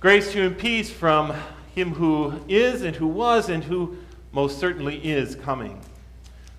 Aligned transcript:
Grace 0.00 0.30
to 0.30 0.38
you 0.38 0.46
and 0.46 0.56
peace 0.56 0.88
from 0.88 1.34
him 1.74 1.92
who 1.92 2.32
is 2.46 2.82
and 2.82 2.94
who 2.94 3.08
was 3.08 3.48
and 3.48 3.64
who 3.64 3.96
most 4.30 4.60
certainly 4.60 5.04
is 5.04 5.34
coming. 5.34 5.80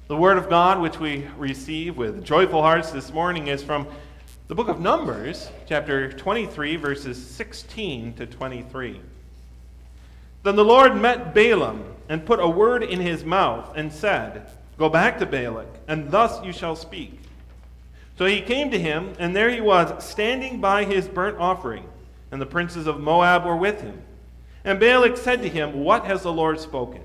The 0.10 0.18
word 0.18 0.38
of 0.38 0.50
God, 0.50 0.82
which 0.82 1.00
we 1.00 1.26
receive 1.38 1.96
with 1.96 2.26
joyful 2.26 2.62
hearts 2.62 2.92
this 2.92 3.14
morning, 3.14 3.48
is 3.48 3.64
from 3.64 3.88
the 4.50 4.56
book 4.56 4.68
of 4.68 4.82
Numbers, 4.82 5.50
chapter 5.66 6.12
23, 6.12 6.76
verses 6.76 7.26
16 7.28 8.16
to 8.16 8.26
23. 8.26 9.00
Then 10.44 10.58
the 10.58 10.66
Lord 10.66 10.98
met 10.98 11.34
Balaam 11.34 11.86
and 12.10 12.26
put 12.26 12.42
a 12.42 12.50
word 12.50 12.84
in 12.84 13.00
his 13.00 13.24
mouth 13.24 13.72
and 13.74 13.90
said, 13.90 14.50
Go 14.78 14.90
back 14.90 15.18
to 15.20 15.26
Balak, 15.26 15.80
and 15.88 16.12
thus 16.12 16.44
you 16.44 16.52
shall 16.52 16.76
speak. 16.76 17.18
So 18.18 18.26
he 18.26 18.42
came 18.42 18.70
to 18.72 18.78
him, 18.78 19.14
and 19.18 19.34
there 19.34 19.50
he 19.50 19.62
was, 19.62 20.04
standing 20.04 20.60
by 20.60 20.84
his 20.84 21.08
burnt 21.08 21.38
offering 21.38 21.86
and 22.32 22.42
the 22.42 22.46
princes 22.46 22.88
of 22.88 23.00
Moab 23.00 23.46
were 23.46 23.56
with 23.56 23.82
him. 23.82 24.02
And 24.64 24.80
Balak 24.80 25.18
said 25.18 25.42
to 25.42 25.50
him, 25.50 25.84
What 25.84 26.06
has 26.06 26.24
the 26.24 26.34
Lord 26.34 26.60
spoken? 26.60 27.02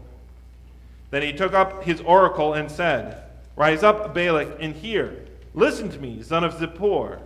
Then 1.10 1.22
he 1.22 1.32
took 1.32 1.54
up 1.54 1.84
his 1.84 2.00
oracle 2.00 2.54
and 2.54 2.70
said, 2.70 3.22
Rise 3.56 3.82
up, 3.82 4.14
Balak, 4.14 4.56
and 4.60 4.74
hear. 4.74 5.24
Listen 5.54 5.88
to 5.90 5.98
me, 5.98 6.22
son 6.22 6.42
of 6.42 6.54
Zippor. 6.54 7.20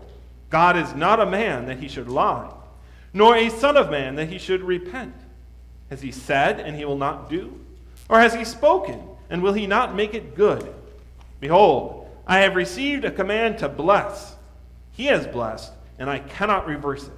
God 0.51 0.77
is 0.77 0.95
not 0.95 1.21
a 1.21 1.27
man 1.27 1.67
that 1.67 1.79
he 1.79 1.89
should 1.89 2.09
lie, 2.09 2.53
nor 3.13 3.37
a 3.37 3.49
son 3.49 3.77
of 3.77 3.91
man 3.91 4.17
that 4.17 4.29
he 4.29 4.39
should 4.39 4.63
repent. 4.63 5.15
Has 5.91 6.03
he 6.03 6.13
said, 6.13 6.61
and 6.61 6.77
he 6.77 6.85
will 6.85 6.99
not 6.99 7.31
do? 7.31 7.59
Or 8.09 8.21
has 8.21 8.35
he 8.35 8.45
spoken, 8.45 9.03
and 9.31 9.43
will 9.43 9.55
he 9.55 9.67
not 9.67 9.95
make 9.95 10.15
it 10.15 10.35
good? 10.35 10.75
Behold, 11.41 12.09
I 12.27 12.41
have 12.41 12.57
received 12.57 13.05
a 13.05 13.11
command 13.11 13.59
to 13.59 13.69
bless. 13.69 14.37
He 14.93 15.07
has 15.07 15.27
blessed, 15.27 15.73
and 15.99 16.11
I 16.11 16.19
cannot 16.19 16.67
reverse 16.67 17.07
it. 17.07 17.13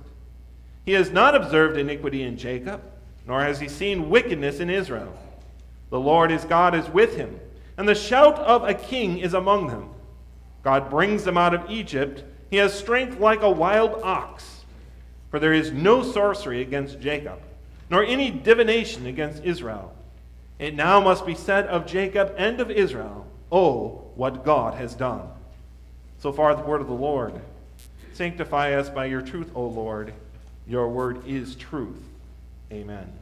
He 0.91 0.97
has 0.97 1.13
not 1.13 1.37
observed 1.37 1.79
iniquity 1.79 2.25
in 2.25 2.37
Jacob, 2.37 2.83
nor 3.25 3.43
has 3.43 3.61
he 3.61 3.69
seen 3.69 4.11
wickedness 4.11 4.59
in 4.59 4.69
Israel. 4.69 5.17
The 5.91 6.01
Lord 6.01 6.33
his 6.33 6.45
God 6.45 6.75
is 6.75 6.89
with 6.89 7.15
him, 7.15 7.39
and 7.77 7.89
the 7.89 7.95
shout 7.95 8.41
of 8.41 8.65
a 8.65 8.75
king 8.75 9.19
is 9.19 9.33
among 9.33 9.69
them. 9.69 9.91
God 10.65 10.91
brings 10.91 11.23
them 11.23 11.37
out 11.37 11.55
of 11.55 11.71
Egypt. 11.71 12.25
He 12.51 12.57
has 12.57 12.77
strength 12.77 13.21
like 13.21 13.43
a 13.43 13.49
wild 13.49 14.03
ox. 14.03 14.65
For 15.31 15.39
there 15.39 15.53
is 15.53 15.71
no 15.71 16.03
sorcery 16.03 16.61
against 16.61 16.99
Jacob, 16.99 17.39
nor 17.89 18.03
any 18.03 18.33
divination 18.33 19.07
against 19.07 19.45
Israel. 19.45 19.95
It 20.59 20.75
now 20.75 20.99
must 20.99 21.25
be 21.25 21.37
said 21.37 21.67
of 21.67 21.87
Jacob 21.87 22.35
and 22.37 22.61
of 22.61 22.69
Israel, 22.69 23.29
Oh, 23.53 24.11
what 24.17 24.45
God 24.45 24.75
has 24.75 24.97
done. 24.97 25.23
So 26.19 26.33
far, 26.33 26.53
the 26.57 26.63
word 26.63 26.81
of 26.81 26.89
the 26.89 26.95
Lord. 26.95 27.41
Sanctify 28.13 28.73
us 28.73 28.91
by 28.91 29.05
your 29.05 29.23
truth, 29.23 29.53
O 29.55 29.65
Lord. 29.67 30.13
Your 30.67 30.89
word 30.89 31.27
is 31.27 31.57
truth. 31.57 32.03
Amen. 32.73 33.13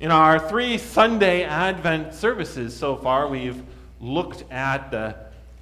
In 0.00 0.10
our 0.10 0.38
three 0.38 0.78
Sunday 0.78 1.44
Advent 1.44 2.14
services 2.14 2.74
so 2.74 2.96
far, 2.96 3.28
we've 3.28 3.62
looked 4.00 4.50
at 4.50 4.90
the 4.90 5.14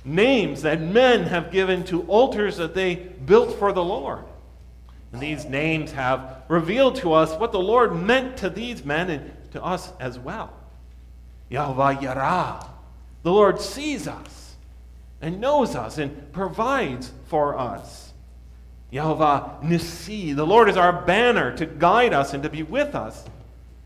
names 0.05 0.63
that 0.63 0.81
men 0.81 1.25
have 1.25 1.51
given 1.51 1.83
to 1.85 2.03
altars 2.03 2.57
that 2.59 2.75
they 2.75 2.95
built 2.95 3.59
for 3.59 3.73
the 3.73 3.83
Lord. 3.83 4.25
And 5.13 5.21
these 5.21 5.45
names 5.45 5.93
have 5.93 6.43
revealed 6.49 6.97
to 6.97 7.13
us 7.15 7.33
what 7.39 7.51
the 7.51 7.59
Lord 7.59 7.97
meant 7.97 8.37
to 8.39 8.49
these 8.49 8.85
men 8.85 9.11
and 9.11 9.33
to 9.53 9.63
us 9.63 9.93
as 9.99 10.19
well. 10.19 10.53
Yahweh 11.49 11.97
Yireh. 11.97 12.67
The 13.25 13.33
Lord 13.33 13.61
sees 13.61 14.07
us 14.07 14.38
and 15.21 15.41
knows 15.41 15.75
us 15.75 15.99
and 15.99 16.33
provides 16.33 17.13
for 17.27 17.59
us. 17.59 18.13
Yahovah 18.93 19.63
Nissi, 19.63 20.35
the 20.35 20.47
Lord 20.47 20.69
is 20.69 20.77
our 20.77 20.93
banner 21.05 21.55
to 21.57 21.67
guide 21.67 22.15
us 22.15 22.33
and 22.33 22.43
to 22.43 22.49
be 22.49 22.63
with 22.63 22.95
us. 22.95 23.25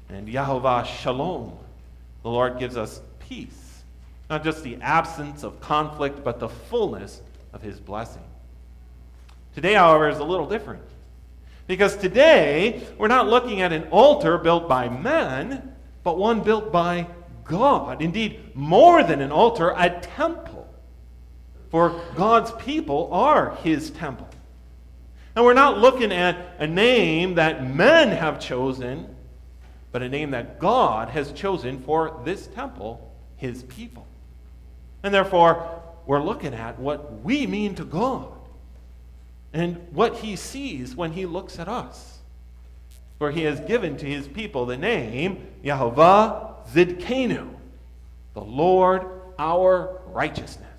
And 0.09 0.29
Yahovah 0.29 0.85
Shalom, 0.85 1.57
the 2.23 2.31
Lord 2.31 2.59
gives 2.59 2.77
us 2.77 3.01
peace. 3.19 3.83
Not 4.31 4.45
just 4.45 4.63
the 4.63 4.77
absence 4.77 5.43
of 5.43 5.61
conflict, 5.61 6.23
but 6.23 6.39
the 6.39 6.49
fullness 6.49 7.21
of 7.53 7.63
his 7.63 7.81
blessing. 7.81 8.23
Today, 9.55 9.75
however, 9.75 10.09
is 10.09 10.19
a 10.19 10.25
little 10.25 10.47
different. 10.47 10.83
Because 11.67 11.97
today, 11.97 12.83
we're 12.99 13.09
not 13.09 13.29
looking 13.29 13.61
at 13.61 13.73
an 13.73 13.85
altar 13.91 14.39
built 14.39 14.69
by 14.69 14.89
man, 14.89 15.75
but 16.03 16.19
one 16.19 16.43
built 16.43 16.73
by 16.73 17.07
God. 17.45 18.03
Indeed, 18.03 18.55
more 18.55 19.03
than 19.03 19.21
an 19.21 19.33
altar, 19.33 19.75
a 19.77 19.91
temple 20.01 20.52
for 21.73 21.99
God's 22.15 22.53
people 22.53 23.09
are 23.13 23.57
his 23.63 23.91
temple. 23.91 24.29
And 25.35 25.43
we're 25.43 25.55
not 25.55 25.79
looking 25.79 26.13
at 26.13 26.55
a 26.59 26.67
name 26.67 27.37
that 27.37 27.67
men 27.67 28.11
have 28.11 28.39
chosen, 28.39 29.17
but 29.91 30.03
a 30.03 30.09
name 30.11 30.33
that 30.33 30.61
God 30.61 31.09
has 31.09 31.33
chosen 31.33 31.81
for 31.81 32.21
this 32.27 32.47
temple, 32.49 33.11
his 33.37 33.63
people. 33.63 34.07
And 35.03 35.15
therefore, 35.15 35.83
we're 36.05 36.23
looking 36.23 36.53
at 36.53 36.79
what 36.79 37.23
we 37.23 37.47
mean 37.47 37.75
to 37.77 37.87
God 37.87 38.29
and 39.55 39.79
what 39.93 40.19
he 40.19 40.37
sees 40.37 40.95
when 40.95 41.13
he 41.13 41.25
looks 41.25 41.59
at 41.59 41.69
us. 41.69 42.19
For 43.19 43.31
he 43.31 43.45
has 43.45 43.61
given 43.61 43.97
to 43.97 44.05
his 44.05 44.29
people 44.29 44.67
the 44.67 44.77
name 44.77 45.47
Yahovah 45.65 46.69
Tsidkenu, 46.71 47.49
the 48.35 48.43
Lord 48.43 49.07
our 49.39 50.03
righteousness. 50.09 50.72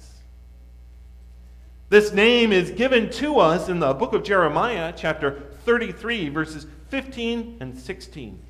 This 1.94 2.12
name 2.12 2.52
is 2.52 2.72
given 2.72 3.12
to 3.12 3.38
us 3.38 3.70
in 3.70 3.78
the 3.78 3.94
book 3.94 4.14
of 4.14 4.24
Jeremiah, 4.24 4.92
chapter 4.98 5.44
33, 5.64 6.30
verses 6.30 6.66
15 6.90 7.58
and 7.60 7.78
16. 7.78 8.42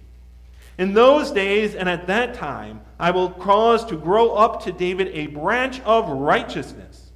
In 0.78 0.94
those 0.94 1.30
days 1.30 1.76
and 1.76 1.90
at 1.90 2.08
that 2.08 2.36
time, 2.36 2.80
I 2.98 3.12
will 3.12 3.30
cause 3.30 3.84
to 3.88 3.98
grow 3.98 4.30
up 4.32 4.64
to 4.64 4.72
David 4.72 5.09
a 5.09 5.28
branch 5.28 5.82
of 5.82 6.08
righteousness. 6.08 7.12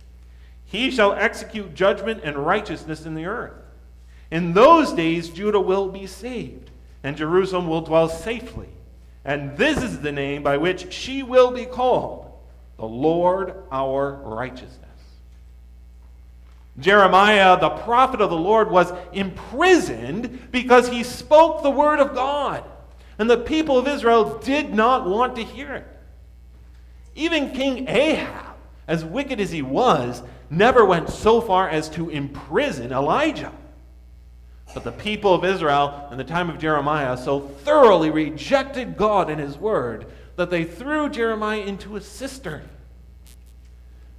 He 0.66 0.92
shall 0.92 1.14
execute 1.14 1.74
judgment 1.74 2.20
and 2.26 2.36
righteousness 2.36 3.06
in 3.06 3.16
the 3.16 3.26
earth. 3.26 3.64
In 4.30 4.52
those 4.52 4.92
days, 4.92 5.30
Judah 5.30 5.62
will 5.62 5.88
be 5.88 6.08
saved, 6.08 6.72
and 7.04 7.16
Jerusalem 7.16 7.70
will 7.70 7.80
dwell 7.80 8.10
safely. 8.10 8.68
And 9.24 9.56
this 9.58 9.82
is 9.82 10.02
the 10.02 10.12
name 10.12 10.44
by 10.44 10.58
which 10.58 10.92
she 10.92 11.24
will 11.24 11.52
be 11.52 11.66
called 11.66 12.30
the 12.76 12.86
Lord 12.86 13.64
our 13.72 14.16
righteousness. 14.26 14.87
Jeremiah, 16.80 17.60
the 17.60 17.70
prophet 17.70 18.22
of 18.22 18.30
the 18.30 18.38
Lord, 18.38 18.70
was 18.70 18.94
imprisoned 19.12 20.52
because 20.52 20.88
he 20.88 21.04
spoke 21.04 21.64
the 21.64 21.72
word 21.72 22.00
of 22.00 22.14
God. 22.14 22.64
And 23.18 23.30
the 23.30 23.38
people 23.38 23.80
of 23.80 23.88
Israel 23.88 24.38
did 24.40 24.74
not 24.74 25.08
want 25.08 25.36
to 25.38 25.44
hear 25.44 25.74
it. 25.74 25.88
Even 27.16 27.52
King 27.52 27.88
Ahab, 27.88 28.56
as 28.88 29.04
wicked 29.04 29.40
as 29.40 29.50
he 29.50 29.64
was, 29.64 30.22
never 30.52 30.86
went 30.86 31.10
so 31.10 31.42
far 31.42 31.68
as 31.68 31.90
to 31.90 32.12
imprison 32.12 32.92
Elijah. 32.92 33.52
But 34.74 34.84
the 34.84 34.92
people 34.92 35.34
of 35.34 35.44
Israel 35.44 36.08
in 36.12 36.18
the 36.18 36.24
time 36.24 36.50
of 36.50 36.60
Jeremiah 36.60 37.18
so 37.18 37.40
thoroughly 37.40 38.12
rejected 38.12 38.98
God 38.98 39.30
and 39.30 39.40
his 39.40 39.58
word 39.58 40.06
that 40.36 40.52
they 40.52 40.64
threw 40.64 41.10
Jeremiah 41.10 41.62
into 41.62 41.96
a 41.96 42.02
cistern. 42.02 42.70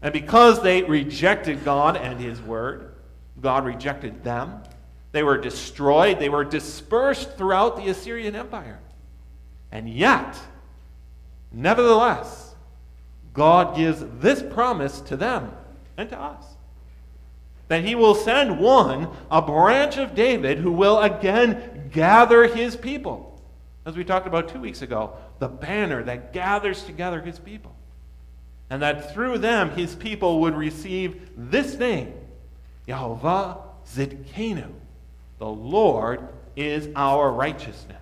And 0.03 0.13
because 0.13 0.63
they 0.63 0.83
rejected 0.83 1.65
God 1.65 1.97
and 1.97 2.21
His 2.21 2.41
Word, 2.41 2.95
God 3.41 3.65
rejected 3.65 4.23
them. 4.23 4.63
They 5.13 5.23
were 5.23 5.39
destroyed. 5.39 6.19
They 6.19 6.29
were 6.29 6.45
dispersed 6.45 7.37
throughout 7.37 7.77
the 7.77 7.89
Assyrian 7.89 8.37
Empire. 8.37 8.79
And 9.73 9.89
yet, 9.89 10.39
nevertheless, 11.53 12.55
God 13.33 13.77
gives 13.77 14.05
this 14.21 14.43
promise 14.43 15.01
to 15.03 15.17
them 15.17 15.53
and 15.97 16.09
to 16.11 16.19
us 16.19 16.45
that 17.69 17.85
He 17.85 17.95
will 17.95 18.15
send 18.15 18.59
one, 18.59 19.09
a 19.31 19.43
branch 19.43 19.99
of 19.99 20.15
David, 20.15 20.59
who 20.59 20.73
will 20.73 20.99
again 21.01 21.91
gather 21.93 22.47
His 22.47 22.77
people. 22.77 23.41
As 23.85 23.97
we 23.97 24.05
talked 24.05 24.27
about 24.27 24.49
two 24.49 24.61
weeks 24.61 24.83
ago, 24.83 25.17
the 25.39 25.49
banner 25.49 26.03
that 26.03 26.33
gathers 26.33 26.83
together 26.83 27.21
His 27.21 27.39
people 27.39 27.75
and 28.70 28.82
that 28.82 29.12
through 29.15 29.38
them 29.38 29.70
his 29.70 29.94
people 29.94 30.41
would 30.41 30.55
receive 30.55 31.31
this 31.37 31.76
name, 31.76 32.12
Yahovah 32.87 33.59
Tsidkenu. 33.87 34.70
The 35.38 35.47
Lord 35.47 36.29
is 36.56 36.88
our 36.97 37.31
righteousness. 37.31 37.97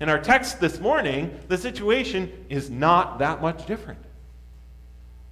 In 0.00 0.08
our 0.08 0.18
text 0.18 0.60
this 0.60 0.80
morning, 0.80 1.38
the 1.46 1.58
situation 1.58 2.46
is 2.48 2.70
not 2.70 3.20
that 3.20 3.40
much 3.40 3.66
different. 3.66 4.00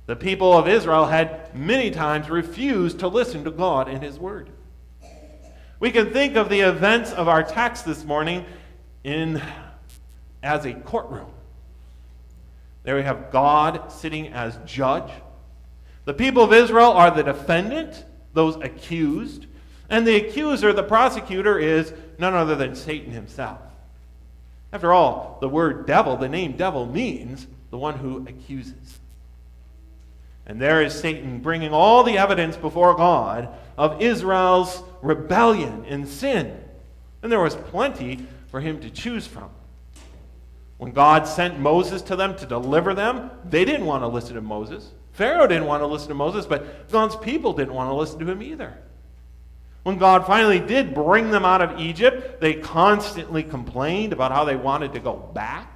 The 0.07 0.15
people 0.15 0.57
of 0.57 0.69
Israel 0.69 1.07
had 1.07 1.55
many 1.55 1.91
times 1.91 2.31
refused 2.31 3.01
to 3.01 3.09
listen 3.09 3.45
to 3.45 3.51
God 3.51 3.89
and 3.89 4.03
His 4.03 4.19
Word. 4.19 4.51
We 5.81 5.91
can 5.91 6.13
think 6.13 6.37
of 6.37 6.49
the 6.49 6.61
events 6.61 7.11
of 7.13 7.27
our 7.27 7.43
text 7.43 7.87
this 7.87 8.05
morning 8.05 8.45
in, 9.03 9.43
as 10.43 10.67
a 10.67 10.75
courtroom. 10.75 11.31
There 12.83 12.97
we 12.97 13.03
have 13.03 13.31
God 13.31 13.93
sitting 13.93 14.29
as 14.29 14.59
judge. 14.65 15.11
The 16.05 16.15
people 16.15 16.43
of 16.43 16.53
Israel 16.53 16.93
are 16.93 17.11
the 17.11 17.23
defendant, 17.23 18.05
those 18.33 18.57
accused, 18.57 19.47
and 19.89 20.07
the 20.07 20.17
accuser, 20.17 20.73
the 20.73 20.83
prosecutor, 20.83 21.59
is 21.59 21.93
none 22.19 22.35
other 22.35 22.55
than 22.55 22.75
Satan 22.75 23.13
himself. 23.13 23.61
After 24.73 24.93
all, 24.93 25.39
the 25.41 25.49
word 25.49 25.87
devil, 25.87 26.17
the 26.17 26.29
name 26.29 26.57
devil, 26.57 26.87
means 26.87 27.47
the 27.71 27.79
one 27.79 27.99
who 27.99 28.27
accuses. 28.29 29.01
And 30.47 30.61
there 30.61 30.83
is 30.83 30.99
Satan 30.99 31.41
bringing 31.41 31.73
all 31.73 32.03
the 32.03 32.19
evidence 32.19 32.57
before 32.57 32.95
God 32.97 33.49
of 33.77 34.01
Israel's 34.01 34.83
rebellion 35.03 35.85
and 35.87 36.09
sin. 36.09 36.59
And 37.23 37.31
there 37.31 37.41
was 37.41 37.57
plenty 37.57 38.27
for 38.49 38.61
him 38.61 38.81
to 38.81 38.91
choose 38.91 39.27
from. 39.27 39.51
When 40.81 40.93
God 40.93 41.29
sent 41.29 41.61
Moses 41.61 42.01
to 42.01 42.17
them 42.17 42.35
to 42.37 42.47
deliver 42.47 42.95
them, 42.95 43.31
they 43.45 43.67
didn't 43.67 43.85
want 43.85 44.03
to 44.03 44.09
listen 44.09 44.35
to 44.37 44.41
Moses. 44.41 44.89
Pharaoh 45.13 45.47
didn't 45.47 45.67
want 45.67 45.83
to 45.83 45.87
listen 45.87 46.09
to 46.09 46.15
Moses, 46.15 46.47
but 46.47 46.91
God's 46.91 47.17
people 47.17 47.53
didn't 47.53 47.75
want 47.75 47.91
to 47.91 47.95
listen 47.95 48.19
to 48.19 48.31
him 48.31 48.43
either. 48.43 48.79
When 49.83 49.99
God 49.99 50.27
finally 50.27 50.59
did 50.59 50.95
bring 50.95 51.31
them 51.31 51.45
out 51.45 51.61
of 51.61 51.79
Egypt, 51.79 52.41
they 52.41 52.55
constantly 52.55 53.43
complained 53.43 54.15
about 54.15 54.33
how 54.33 54.47
they 54.47 54.57
wanted 54.57 54.95
to 54.95 55.01
go 55.01 55.17
back. 55.17 55.71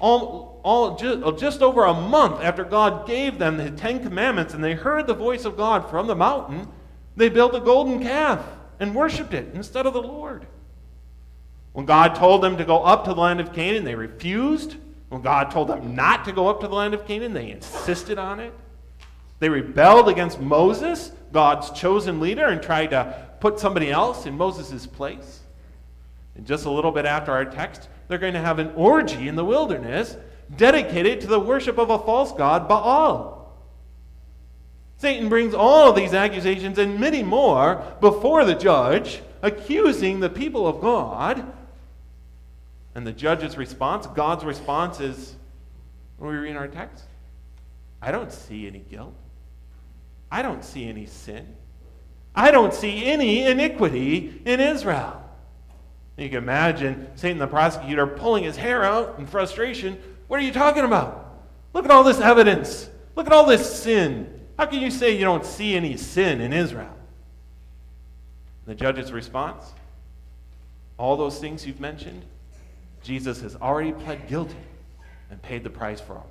All, 0.00 0.60
all, 0.64 0.96
just, 0.96 1.22
uh, 1.22 1.30
just 1.30 1.62
over 1.62 1.84
a 1.84 1.94
month 1.94 2.42
after 2.42 2.64
God 2.64 3.06
gave 3.06 3.38
them 3.38 3.56
the 3.56 3.70
Ten 3.70 4.02
Commandments 4.02 4.52
and 4.52 4.64
they 4.64 4.74
heard 4.74 5.06
the 5.06 5.14
voice 5.14 5.44
of 5.44 5.56
God 5.56 5.88
from 5.88 6.08
the 6.08 6.16
mountain, 6.16 6.66
they 7.14 7.28
built 7.28 7.54
a 7.54 7.60
golden 7.60 8.02
calf 8.02 8.44
and 8.80 8.96
worshiped 8.96 9.32
it 9.32 9.54
instead 9.54 9.86
of 9.86 9.92
the 9.92 10.02
Lord. 10.02 10.44
When 11.72 11.86
God 11.86 12.14
told 12.14 12.42
them 12.42 12.56
to 12.58 12.64
go 12.64 12.82
up 12.82 13.04
to 13.04 13.14
the 13.14 13.20
land 13.20 13.40
of 13.40 13.52
Canaan, 13.52 13.84
they 13.84 13.94
refused. 13.94 14.76
When 15.08 15.22
God 15.22 15.50
told 15.50 15.68
them 15.68 15.94
not 15.94 16.24
to 16.26 16.32
go 16.32 16.48
up 16.48 16.60
to 16.60 16.68
the 16.68 16.74
land 16.74 16.94
of 16.94 17.06
Canaan, 17.06 17.32
they 17.32 17.50
insisted 17.50 18.18
on 18.18 18.40
it. 18.40 18.52
They 19.40 19.48
rebelled 19.48 20.08
against 20.08 20.40
Moses, 20.40 21.12
God's 21.32 21.70
chosen 21.70 22.20
leader, 22.20 22.46
and 22.46 22.62
tried 22.62 22.90
to 22.90 23.26
put 23.40 23.58
somebody 23.58 23.90
else 23.90 24.26
in 24.26 24.36
Moses' 24.36 24.86
place. 24.86 25.40
And 26.34 26.46
just 26.46 26.64
a 26.64 26.70
little 26.70 26.92
bit 26.92 27.06
after 27.06 27.32
our 27.32 27.44
text, 27.44 27.88
they're 28.08 28.18
going 28.18 28.34
to 28.34 28.40
have 28.40 28.58
an 28.58 28.72
orgy 28.74 29.28
in 29.28 29.36
the 29.36 29.44
wilderness 29.44 30.16
dedicated 30.56 31.20
to 31.22 31.26
the 31.26 31.40
worship 31.40 31.78
of 31.78 31.90
a 31.90 31.98
false 31.98 32.32
god, 32.32 32.68
Baal. 32.68 33.52
Satan 34.98 35.28
brings 35.28 35.54
all 35.54 35.90
of 35.90 35.96
these 35.96 36.14
accusations 36.14 36.78
and 36.78 37.00
many 37.00 37.22
more 37.22 37.82
before 38.00 38.44
the 38.44 38.54
judge, 38.54 39.22
accusing 39.42 40.20
the 40.20 40.30
people 40.30 40.66
of 40.66 40.80
God 40.80 41.52
and 42.94 43.06
the 43.06 43.12
judge's 43.12 43.56
response, 43.56 44.06
God's 44.06 44.44
response 44.44 45.00
is 45.00 45.34
what 46.18 46.30
we 46.30 46.36
read 46.36 46.50
in 46.50 46.56
our 46.56 46.68
text? 46.68 47.04
I 48.00 48.10
don't 48.10 48.32
see 48.32 48.66
any 48.66 48.80
guilt. 48.80 49.14
I 50.30 50.42
don't 50.42 50.64
see 50.64 50.88
any 50.88 51.06
sin. 51.06 51.56
I 52.34 52.50
don't 52.50 52.72
see 52.72 53.04
any 53.04 53.44
iniquity 53.44 54.40
in 54.44 54.60
Israel. 54.60 55.22
You 56.16 56.28
can 56.28 56.38
imagine 56.38 57.08
Satan 57.14 57.38
the 57.38 57.46
prosecutor 57.46 58.06
pulling 58.06 58.44
his 58.44 58.56
hair 58.56 58.84
out 58.84 59.18
in 59.18 59.26
frustration. 59.26 59.98
What 60.28 60.40
are 60.40 60.42
you 60.42 60.52
talking 60.52 60.84
about? 60.84 61.42
Look 61.72 61.84
at 61.84 61.90
all 61.90 62.04
this 62.04 62.20
evidence. 62.20 62.88
Look 63.16 63.26
at 63.26 63.32
all 63.32 63.46
this 63.46 63.82
sin. 63.82 64.40
How 64.58 64.66
can 64.66 64.80
you 64.80 64.90
say 64.90 65.16
you 65.16 65.24
don't 65.24 65.44
see 65.44 65.74
any 65.74 65.96
sin 65.96 66.40
in 66.40 66.52
Israel? 66.52 66.94
The 68.66 68.74
judge's 68.74 69.12
response 69.12 69.72
all 71.02 71.16
those 71.16 71.40
things 71.40 71.66
you've 71.66 71.80
mentioned, 71.80 72.24
Jesus 73.02 73.40
has 73.40 73.56
already 73.56 73.92
pled 73.92 74.28
guilty 74.28 74.56
and 75.30 75.40
paid 75.42 75.64
the 75.64 75.70
price 75.70 76.00
for 76.00 76.14
all. 76.14 76.30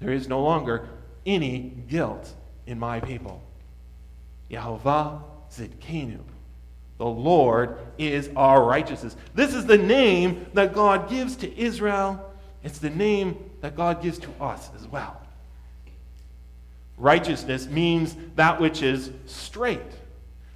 There 0.00 0.12
is 0.12 0.28
no 0.28 0.42
longer 0.42 0.88
any 1.26 1.72
guilt 1.88 2.32
in 2.66 2.78
my 2.78 3.00
people. 3.00 3.42
Yahovah 4.50 5.22
Tsidkenu. 5.50 6.20
The 6.98 7.06
Lord 7.06 7.78
is 7.96 8.28
our 8.34 8.64
righteousness. 8.64 9.16
This 9.34 9.54
is 9.54 9.66
the 9.66 9.78
name 9.78 10.46
that 10.54 10.72
God 10.72 11.08
gives 11.08 11.36
to 11.36 11.58
Israel. 11.58 12.32
It's 12.64 12.78
the 12.78 12.90
name 12.90 13.50
that 13.60 13.76
God 13.76 14.02
gives 14.02 14.18
to 14.18 14.30
us 14.40 14.70
as 14.76 14.86
well. 14.86 15.20
Righteousness 16.96 17.68
means 17.68 18.16
that 18.34 18.60
which 18.60 18.82
is 18.82 19.12
straight, 19.26 19.80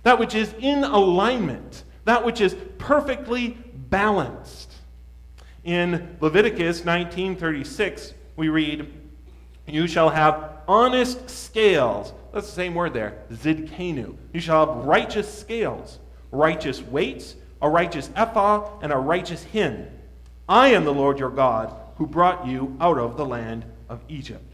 that 0.02 0.18
which 0.18 0.34
is 0.34 0.52
in 0.58 0.82
alignment, 0.82 1.84
that 2.04 2.24
which 2.24 2.40
is 2.40 2.56
perfectly 2.78 3.56
balanced. 3.88 4.71
In 5.64 6.16
Leviticus 6.20 6.84
19:36, 6.84 8.14
we 8.36 8.48
read, 8.48 8.92
"You 9.66 9.86
shall 9.86 10.10
have 10.10 10.50
honest 10.66 11.30
scales." 11.30 12.12
That's 12.32 12.46
the 12.46 12.52
same 12.52 12.74
word 12.74 12.94
there, 12.94 13.18
tsidkenu. 13.30 14.16
You 14.32 14.40
shall 14.40 14.66
have 14.66 14.84
righteous 14.86 15.32
scales, 15.32 15.98
righteous 16.30 16.82
weights, 16.82 17.36
a 17.60 17.68
righteous 17.68 18.10
ephah, 18.16 18.68
and 18.80 18.92
a 18.92 18.98
righteous 18.98 19.44
hin. 19.44 19.88
I 20.48 20.68
am 20.68 20.84
the 20.84 20.94
Lord 20.94 21.18
your 21.18 21.30
God, 21.30 21.72
who 21.96 22.06
brought 22.06 22.46
you 22.46 22.76
out 22.80 22.98
of 22.98 23.16
the 23.16 23.26
land 23.26 23.64
of 23.88 24.00
Egypt. 24.08 24.52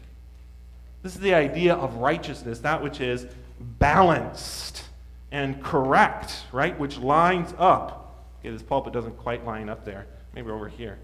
This 1.01 1.15
is 1.15 1.21
the 1.21 1.33
idea 1.33 1.73
of 1.73 1.95
righteousness, 1.95 2.59
that 2.59 2.83
which 2.83 3.01
is 3.01 3.25
balanced 3.59 4.83
and 5.31 5.63
correct, 5.63 6.43
right? 6.51 6.77
Which 6.77 6.99
lines 6.99 7.53
up. 7.57 8.15
Okay, 8.39 8.51
this 8.51 8.61
pulpit 8.61 8.93
doesn't 8.93 9.17
quite 9.17 9.45
line 9.45 9.69
up 9.69 9.85
there. 9.85 10.05
Maybe 10.33 10.49
over 10.49 10.67
here. 10.67 10.97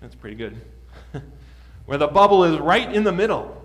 That's 0.00 0.14
pretty 0.14 0.36
good. 0.36 0.56
Where 1.86 1.98
the 1.98 2.08
bubble 2.08 2.44
is 2.44 2.58
right 2.58 2.92
in 2.92 3.04
the 3.04 3.12
middle. 3.12 3.56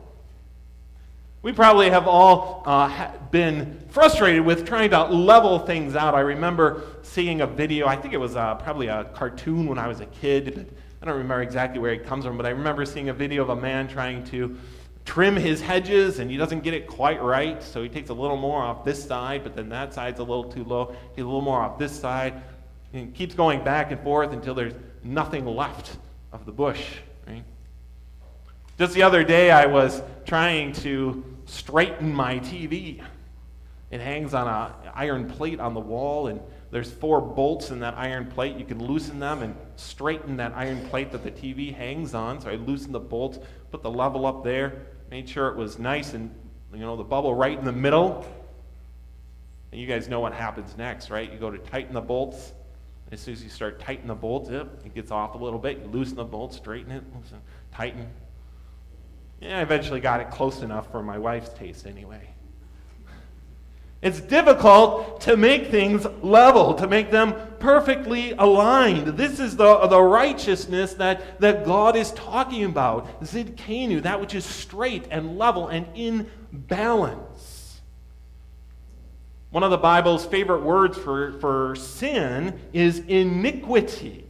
We 1.42 1.52
probably 1.52 1.92
have 1.92 2.08
all 2.08 2.64
uh, 2.66 3.12
been 3.30 3.80
frustrated 3.90 4.44
with 4.44 4.66
trying 4.66 4.90
to 4.90 5.04
level 5.04 5.60
things 5.60 5.96
out. 5.96 6.16
I 6.16 6.22
remember 6.22 6.82
seeing 7.04 7.42
a 7.42 7.48
video, 7.48 7.86
I 7.86 7.96
think 7.96 8.16
it 8.16 8.18
was 8.18 8.36
uh, 8.36 8.56
probably 8.56 8.88
a 8.88 9.04
cartoon 9.14 9.68
when 9.68 9.78
I 9.78 9.88
was 9.88 10.00
a 10.00 10.08
kid. 10.08 10.74
I 11.02 11.06
don't 11.06 11.18
remember 11.18 11.44
exactly 11.44 11.78
where 11.78 11.94
it 11.94 12.04
comes 12.04 12.26
from, 12.26 12.36
but 12.36 12.48
I 12.48 12.50
remember 12.50 12.84
seeing 12.84 13.10
a 13.10 13.14
video 13.14 13.44
of 13.44 13.50
a 13.50 13.56
man 13.56 13.88
trying 13.88 14.24
to 14.26 14.58
trim 15.06 15.36
his 15.36 15.62
hedges 15.62 16.18
and 16.18 16.32
he 16.32 16.36
doesn't 16.36 16.62
get 16.62 16.74
it 16.74 16.88
quite 16.88 17.22
right. 17.22 17.62
So 17.62 17.84
he 17.84 17.90
takes 17.90 18.10
a 18.10 18.14
little 18.16 18.38
more 18.38 18.64
off 18.64 18.84
this 18.84 19.04
side, 19.04 19.44
but 19.44 19.56
then 19.56 19.70
that 19.70 19.94
side's 19.94 20.20
a 20.20 20.24
little 20.24 20.46
too 20.46 20.64
low. 20.64 20.96
He 21.16 21.22
a 21.22 21.26
little 21.26 21.42
more 21.42 21.62
off 21.62 21.78
this 21.78 21.98
side. 21.98 22.42
And 22.92 23.14
keeps 23.14 23.36
going 23.36 23.64
back 23.64 23.92
and 23.92 24.02
forth 24.02 24.32
until 24.34 24.56
there's 24.56 24.74
nothing 25.06 25.46
left 25.46 25.98
of 26.34 26.46
the 26.46 26.52
bush. 26.52 26.98
Right? 27.28 27.44
Just 28.78 28.94
the 28.94 29.04
other 29.04 29.24
day, 29.24 29.52
I 29.52 29.68
was 29.68 30.02
trying 30.26 30.74
to 30.74 31.24
straighten 31.46 32.14
my 32.14 32.40
TV. 32.40 33.02
It 33.92 34.02
hangs 34.02 34.34
on 34.34 34.48
an 34.48 34.92
iron 34.94 35.30
plate 35.30 35.60
on 35.60 35.74
the 35.74 35.80
wall, 35.80 36.28
and 36.28 36.42
there's 36.72 36.92
four 36.92 37.22
bolts 37.22 37.72
in 37.72 37.80
that 37.80 37.94
iron 37.96 38.26
plate. 38.26 38.58
You 38.58 38.66
can 38.66 38.84
loosen 38.84 39.20
them 39.20 39.44
and 39.44 39.56
straighten 39.78 40.36
that 40.38 40.54
iron 40.56 40.86
plate 40.90 41.12
that 41.12 41.24
the 41.24 41.32
TV 41.32 41.74
hangs 41.74 42.14
on. 42.14 42.42
So 42.42 42.50
I 42.50 42.56
loosened 42.56 42.94
the 42.94 43.00
bolts, 43.00 43.40
put 43.72 43.82
the 43.82 43.92
level 43.92 44.26
up 44.26 44.44
there, 44.44 44.82
made 45.10 45.30
sure 45.30 45.48
it 45.48 45.56
was 45.56 45.80
nice 45.80 46.14
and 46.14 46.34
you 46.74 46.82
know 46.82 46.98
the 46.98 47.04
bubble 47.04 47.34
right 47.34 47.58
in 47.58 47.64
the 47.64 47.72
middle. 47.72 48.26
And 49.72 49.80
you 49.80 49.88
guys 49.88 50.10
know 50.10 50.20
what 50.20 50.34
happens 50.34 50.76
next, 50.78 51.10
right? 51.10 51.32
You 51.32 51.38
go 51.38 51.52
to 51.52 51.58
tighten 51.58 51.94
the 51.94 52.02
bolts, 52.02 52.54
as 53.12 53.22
soon 53.22 53.34
as 53.34 53.44
you 53.44 53.50
start 53.50 53.80
tightening 53.80 54.08
the 54.08 54.16
bolts, 54.16 54.50
up, 54.50 54.86
it 54.86 54.94
gets 54.96 55.12
off 55.12 55.36
a 55.36 55.38
little 55.38 55.60
bit. 55.60 55.80
You 55.80 55.88
loosen 55.88 56.16
the 56.16 56.24
bolt, 56.24 56.54
straighten 56.54 56.92
it, 56.92 57.04
loosen, 57.16 57.40
tighten. 57.72 58.08
Yeah, 59.42 59.60
I 59.60 59.62
eventually 59.62 60.00
got 60.00 60.22
it 60.22 60.32
close 60.32 60.62
enough 60.62 60.92
for 60.92 61.04
my 61.04 61.18
wife's 61.18 61.50
taste 61.50 61.86
anyway. 61.86 62.30
It's 64.02 64.20
difficult 64.20 65.22
to 65.22 65.36
make 65.36 65.72
things 65.72 66.06
level, 66.22 66.76
to 66.76 66.88
make 66.88 67.10
them 67.10 67.34
perfectly 67.60 68.34
aligned. 68.34 69.08
This 69.18 69.40
is 69.40 69.56
the, 69.56 69.88
the 69.88 70.02
righteousness 70.02 70.94
that, 70.96 71.40
that 71.40 71.66
God 71.66 71.96
is 71.96 72.12
talking 72.12 72.66
about. 72.66 73.22
Tsidkenu, 73.24 74.04
that 74.04 74.22
which 74.22 74.36
is 74.36 74.46
straight 74.46 75.08
and 75.10 75.38
level 75.38 75.70
and 75.70 75.88
in 75.96 76.30
balance. 76.52 77.55
One 79.56 79.64
of 79.64 79.72
the 79.72 79.78
Bible's 79.78 80.26
favorite 80.26 80.64
words 80.64 80.98
for, 80.98 81.32
for 81.40 81.78
sin 81.78 82.60
is 82.74 83.00
iniquity. 83.00 84.26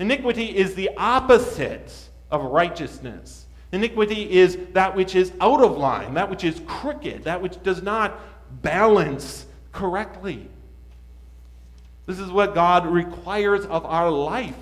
Iniquity 0.00 0.56
is 0.56 0.74
the 0.74 0.90
opposite 0.96 1.94
of 2.28 2.42
righteousness. 2.42 3.46
Iniquity 3.70 4.28
is 4.28 4.58
that 4.72 4.96
which 4.96 5.14
is 5.14 5.30
out 5.40 5.62
of 5.62 5.78
line, 5.78 6.14
that 6.14 6.28
which 6.28 6.42
is 6.42 6.60
crooked, 6.66 7.22
that 7.22 7.40
which 7.40 7.62
does 7.62 7.82
not 7.82 8.18
balance 8.62 9.46
correctly. 9.70 10.48
This 12.06 12.18
is 12.18 12.32
what 12.32 12.52
God 12.52 12.84
requires 12.84 13.64
of 13.66 13.86
our 13.86 14.10
life. 14.10 14.56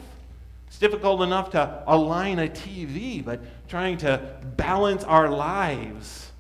It's 0.66 0.78
difficult 0.78 1.22
enough 1.22 1.52
to 1.52 1.84
align 1.86 2.38
a 2.38 2.48
TV, 2.48 3.24
but 3.24 3.40
trying 3.66 3.96
to 3.96 4.36
balance 4.58 5.04
our 5.04 5.30
lives 5.30 6.32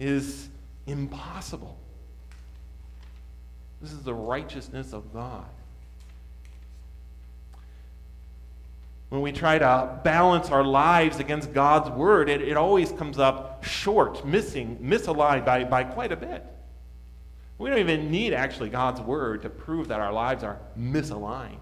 is 0.00 0.48
impossible. 0.88 1.78
This 3.80 3.92
is 3.92 4.02
the 4.02 4.14
righteousness 4.14 4.92
of 4.92 5.12
God. 5.12 5.46
when 9.08 9.22
we 9.22 9.32
try 9.32 9.58
to 9.58 9.98
balance 10.04 10.50
our 10.50 10.64
lives 10.64 11.18
against 11.18 11.52
God's 11.52 11.88
word, 11.90 12.28
it, 12.28 12.42
it 12.42 12.56
always 12.56 12.92
comes 12.92 13.18
up 13.18 13.64
short, 13.64 14.24
missing, 14.26 14.78
misaligned 14.82 15.46
by, 15.46 15.64
by 15.64 15.84
quite 15.84 16.12
a 16.12 16.16
bit. 16.16 16.44
We 17.56 17.70
don't 17.70 17.78
even 17.78 18.10
need 18.10 18.34
actually 18.34 18.68
God's 18.68 19.00
word 19.00 19.42
to 19.42 19.50
prove 19.50 19.88
that 19.88 20.00
our 20.00 20.12
lives 20.12 20.44
are 20.44 20.58
misaligned. 20.78 21.56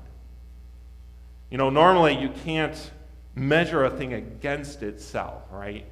You 1.51 1.59
know, 1.59 1.71
normally 1.71 2.21
you 2.21 2.31
can't 2.45 2.91
measure 3.37 3.85
a 3.85 3.91
thing 3.91 4.13
against 4.13 4.83
itself, 4.83 5.43
right? 5.51 5.87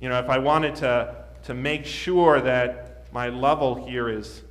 You 0.00 0.08
know, 0.08 0.18
if 0.18 0.28
I 0.28 0.38
wanted 0.38 0.74
to, 0.76 1.24
to 1.44 1.54
make 1.54 1.86
sure 1.86 2.40
that 2.40 3.06
my 3.12 3.28
level 3.28 3.86
here 3.86 4.08
is, 4.08 4.42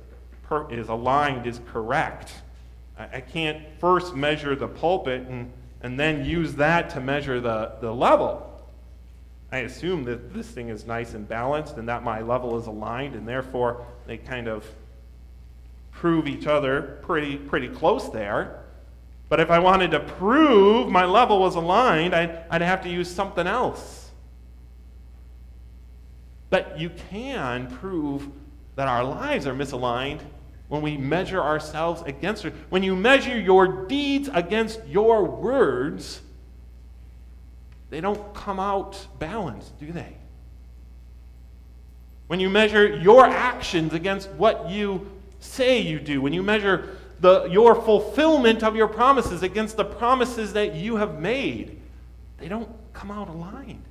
per, 0.48 0.70
is 0.70 0.88
aligned, 0.88 1.46
is 1.46 1.60
correct, 1.72 2.32
I, 2.98 3.16
I 3.16 3.20
can't 3.20 3.62
first 3.78 4.14
measure 4.14 4.54
the 4.54 4.68
pulpit 4.68 5.26
and 5.28 5.52
and 5.84 6.00
then 6.00 6.24
use 6.24 6.54
that 6.54 6.88
to 6.90 7.00
measure 7.00 7.42
the, 7.42 7.72
the 7.82 7.92
level. 7.92 8.50
I 9.52 9.58
assume 9.58 10.04
that 10.04 10.32
this 10.32 10.48
thing 10.48 10.70
is 10.70 10.86
nice 10.86 11.12
and 11.12 11.28
balanced 11.28 11.76
and 11.76 11.86
that 11.90 12.02
my 12.02 12.22
level 12.22 12.58
is 12.58 12.66
aligned, 12.66 13.14
and 13.14 13.28
therefore 13.28 13.86
they 14.06 14.16
kind 14.16 14.48
of 14.48 14.66
prove 15.92 16.26
each 16.26 16.46
other 16.46 16.98
pretty, 17.02 17.36
pretty 17.36 17.68
close 17.68 18.08
there. 18.08 18.64
But 19.28 19.40
if 19.40 19.50
I 19.50 19.58
wanted 19.58 19.90
to 19.90 20.00
prove 20.00 20.88
my 20.88 21.04
level 21.04 21.38
was 21.38 21.54
aligned, 21.54 22.14
I'd, 22.14 22.44
I'd 22.50 22.62
have 22.62 22.82
to 22.84 22.88
use 22.88 23.10
something 23.10 23.46
else. 23.46 24.10
But 26.48 26.80
you 26.80 26.90
can 27.10 27.66
prove 27.76 28.26
that 28.76 28.88
our 28.88 29.04
lives 29.04 29.46
are 29.46 29.54
misaligned 29.54 30.20
when 30.74 30.82
we 30.82 30.96
measure 30.96 31.40
ourselves 31.40 32.02
against 32.04 32.42
her, 32.42 32.52
when 32.68 32.82
you 32.82 32.96
measure 32.96 33.38
your 33.38 33.86
deeds 33.86 34.28
against 34.34 34.84
your 34.88 35.24
words, 35.24 36.20
they 37.90 38.00
don't 38.00 38.34
come 38.34 38.58
out 38.58 39.06
balanced, 39.20 39.78
do 39.78 39.92
they? 39.92 40.16
When 42.26 42.40
you 42.40 42.50
measure 42.50 42.96
your 42.96 43.24
actions 43.24 43.94
against 43.94 44.28
what 44.30 44.68
you 44.68 45.08
say 45.38 45.78
you 45.78 46.00
do, 46.00 46.20
when 46.20 46.32
you 46.32 46.42
measure 46.42 46.96
the, 47.20 47.44
your 47.44 47.76
fulfillment 47.76 48.64
of 48.64 48.74
your 48.74 48.88
promises 48.88 49.44
against 49.44 49.76
the 49.76 49.84
promises 49.84 50.54
that 50.54 50.74
you 50.74 50.96
have 50.96 51.20
made, 51.20 51.80
they 52.38 52.48
don't 52.48 52.68
come 52.92 53.12
out 53.12 53.28
aligned. 53.28 53.84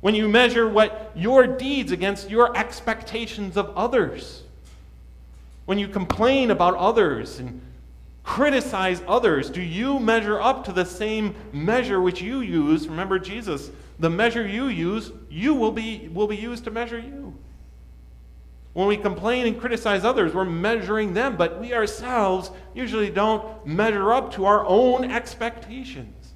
When 0.00 0.14
you 0.14 0.26
measure 0.26 0.66
what 0.66 1.12
your 1.14 1.46
deeds 1.46 1.92
against 1.92 2.30
your 2.30 2.56
expectations 2.56 3.58
of 3.58 3.76
others, 3.76 4.43
when 5.66 5.78
you 5.78 5.88
complain 5.88 6.50
about 6.50 6.74
others 6.74 7.38
and 7.38 7.60
criticize 8.22 9.02
others, 9.06 9.50
do 9.50 9.62
you 9.62 9.98
measure 9.98 10.40
up 10.40 10.64
to 10.64 10.72
the 10.72 10.84
same 10.84 11.34
measure 11.52 12.00
which 12.00 12.20
you 12.20 12.40
use? 12.40 12.88
Remember, 12.88 13.18
Jesus, 13.18 13.70
the 13.98 14.10
measure 14.10 14.46
you 14.46 14.66
use, 14.66 15.12
you 15.30 15.54
will 15.54 15.72
be, 15.72 16.08
will 16.12 16.26
be 16.26 16.36
used 16.36 16.64
to 16.64 16.70
measure 16.70 16.98
you. 16.98 17.36
When 18.72 18.88
we 18.88 18.96
complain 18.96 19.46
and 19.46 19.58
criticize 19.58 20.04
others, 20.04 20.34
we're 20.34 20.44
measuring 20.44 21.14
them, 21.14 21.36
but 21.36 21.60
we 21.60 21.72
ourselves 21.72 22.50
usually 22.74 23.08
don't 23.08 23.64
measure 23.64 24.12
up 24.12 24.32
to 24.34 24.46
our 24.46 24.66
own 24.66 25.10
expectations. 25.10 26.32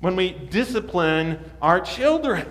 When 0.00 0.16
we 0.16 0.32
discipline 0.32 1.38
our 1.62 1.80
children, 1.80 2.46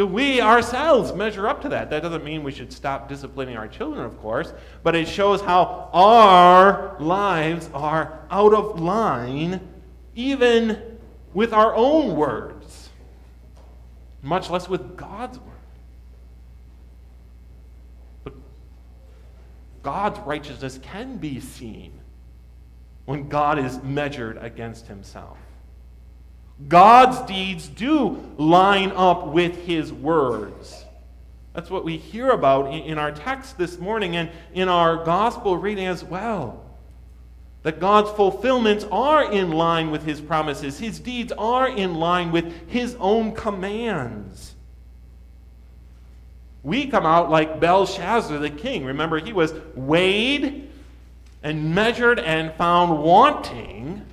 do 0.00 0.06
we 0.06 0.40
ourselves 0.40 1.12
measure 1.12 1.46
up 1.46 1.60
to 1.60 1.68
that? 1.68 1.90
That 1.90 2.00
doesn't 2.00 2.24
mean 2.24 2.42
we 2.42 2.52
should 2.52 2.72
stop 2.72 3.06
disciplining 3.06 3.58
our 3.58 3.68
children, 3.68 4.02
of 4.02 4.18
course, 4.18 4.54
but 4.82 4.94
it 4.94 5.06
shows 5.06 5.42
how 5.42 5.90
our 5.92 6.96
lives 6.98 7.68
are 7.74 8.24
out 8.30 8.54
of 8.54 8.80
line, 8.80 9.60
even 10.14 10.98
with 11.34 11.52
our 11.52 11.74
own 11.74 12.16
words, 12.16 12.88
much 14.22 14.48
less 14.48 14.70
with 14.70 14.96
God's 14.96 15.38
word. 15.38 15.50
But 18.24 18.32
God's 19.82 20.18
righteousness 20.20 20.80
can 20.82 21.18
be 21.18 21.40
seen 21.40 21.92
when 23.04 23.28
God 23.28 23.58
is 23.58 23.82
measured 23.82 24.38
against 24.38 24.86
himself. 24.86 25.36
God's 26.68 27.20
deeds 27.22 27.68
do 27.68 28.22
line 28.36 28.92
up 28.92 29.26
with 29.26 29.66
his 29.66 29.92
words. 29.92 30.84
That's 31.52 31.70
what 31.70 31.84
we 31.84 31.96
hear 31.96 32.30
about 32.30 32.72
in 32.72 32.98
our 32.98 33.10
text 33.10 33.58
this 33.58 33.78
morning 33.78 34.16
and 34.16 34.30
in 34.52 34.68
our 34.68 35.04
gospel 35.04 35.56
reading 35.56 35.86
as 35.86 36.04
well. 36.04 36.64
That 37.62 37.80
God's 37.80 38.10
fulfillments 38.10 38.84
are 38.90 39.30
in 39.30 39.52
line 39.52 39.90
with 39.90 40.04
his 40.04 40.20
promises, 40.20 40.78
his 40.78 41.00
deeds 41.00 41.32
are 41.36 41.68
in 41.68 41.94
line 41.94 42.32
with 42.32 42.68
his 42.68 42.96
own 43.00 43.34
commands. 43.34 44.54
We 46.62 46.86
come 46.86 47.06
out 47.06 47.30
like 47.30 47.58
Belshazzar 47.58 48.38
the 48.38 48.50
king. 48.50 48.84
Remember, 48.84 49.18
he 49.18 49.32
was 49.32 49.54
weighed 49.74 50.70
and 51.42 51.74
measured 51.74 52.18
and 52.18 52.52
found 52.54 53.02
wanting. 53.02 54.06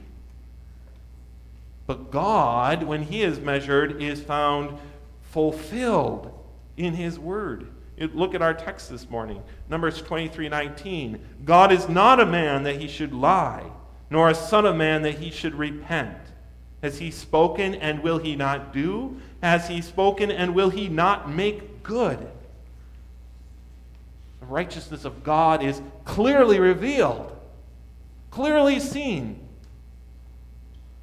But 1.88 2.12
God, 2.12 2.84
when 2.84 3.04
He 3.04 3.24
is 3.24 3.40
measured, 3.40 4.02
is 4.02 4.22
found 4.22 4.78
fulfilled 5.22 6.32
in 6.76 6.94
His 6.94 7.18
Word. 7.18 7.70
Look 7.98 8.36
at 8.36 8.44
our 8.44 8.54
text 8.54 8.92
this 8.92 9.10
morning, 9.10 9.42
Numbers 9.70 10.02
23 10.02 10.50
19. 10.50 11.20
God 11.46 11.72
is 11.72 11.90
not 11.90 12.20
a 12.20 12.26
man 12.26 12.64
that 12.64 12.80
he 12.80 12.88
should 12.88 13.12
lie, 13.12 13.64
nor 14.12 14.30
a 14.30 14.36
son 14.36 14.68
of 14.68 14.76
man 14.76 15.02
that 15.02 15.16
he 15.16 15.32
should 15.32 15.56
repent. 15.56 16.18
Has 16.84 17.00
he 17.00 17.10
spoken 17.10 17.74
and 17.74 18.04
will 18.04 18.20
he 18.20 18.36
not 18.36 18.72
do? 18.72 19.20
Has 19.42 19.68
he 19.68 19.82
spoken 19.82 20.30
and 20.30 20.54
will 20.54 20.70
he 20.70 20.88
not 20.90 21.32
make 21.32 21.82
good? 21.82 22.20
The 24.42 24.46
righteousness 24.46 25.04
of 25.04 25.24
God 25.24 25.64
is 25.64 25.82
clearly 26.06 26.60
revealed, 26.60 27.36
clearly 28.30 28.80
seen 28.80 29.47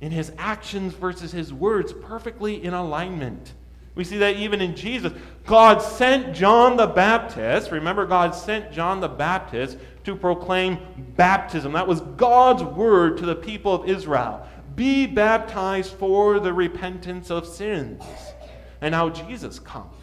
in 0.00 0.10
his 0.10 0.32
actions 0.38 0.94
versus 0.94 1.32
his 1.32 1.52
words 1.52 1.92
perfectly 1.92 2.62
in 2.62 2.74
alignment. 2.74 3.54
We 3.94 4.04
see 4.04 4.18
that 4.18 4.36
even 4.36 4.60
in 4.60 4.74
Jesus. 4.74 5.12
God 5.46 5.78
sent 5.78 6.34
John 6.34 6.76
the 6.76 6.86
Baptist. 6.86 7.70
Remember, 7.70 8.06
God 8.06 8.34
sent 8.34 8.72
John 8.72 9.00
the 9.00 9.08
Baptist 9.08 9.78
to 10.04 10.16
proclaim 10.16 10.78
baptism. 11.16 11.72
That 11.72 11.86
was 11.86 12.00
God's 12.00 12.62
word 12.62 13.18
to 13.18 13.26
the 13.26 13.36
people 13.36 13.72
of 13.74 13.88
Israel. 13.88 14.46
Be 14.74 15.06
baptized 15.06 15.92
for 15.92 16.40
the 16.40 16.52
repentance 16.52 17.30
of 17.30 17.46
sins. 17.46 18.02
And 18.80 18.92
now 18.92 19.08
Jesus 19.08 19.60
comes. 19.60 19.94